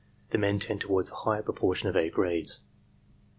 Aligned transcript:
The 0.31 0.39
men 0.39 0.57
tend 0.57 0.81
toward 0.81 1.07
a 1.11 1.15
higher 1.15 1.43
pro 1.43 1.53
portion 1.53 1.87
of 1.87 1.95
A 1.95 2.09
grades. 2.09 2.61